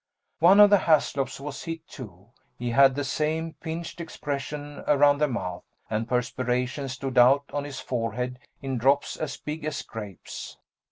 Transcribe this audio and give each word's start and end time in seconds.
One 0.39 0.59
of 0.59 0.71
the 0.71 0.79
Haslops 0.79 1.39
was 1.39 1.65
hit, 1.65 1.87
too 1.87 2.29
he 2.57 2.71
had 2.71 2.95
the 2.95 3.03
same 3.03 3.53
pinched 3.61 4.01
expression 4.01 4.83
around 4.87 5.19
the 5.19 5.27
mouth, 5.27 5.63
and 5.91 6.09
perspiration 6.09 6.89
stood 6.89 7.19
out 7.19 7.43
on 7.53 7.65
his 7.65 7.79
forehead 7.79 8.39
in 8.63 8.79
drops 8.79 9.15
as 9.15 9.37
big 9.37 9.63
as 9.63 9.83
grapes. 9.83 10.57